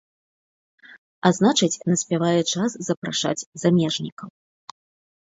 [1.27, 4.29] А значыць, наспявае час запрашаць замежнікаў.